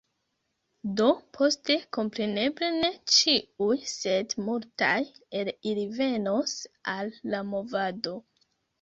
[1.01, 4.99] Do, poste, kompreneble, ne ĉiuj, sed multaj
[5.43, 6.61] el ili venos
[6.99, 8.21] al la movado.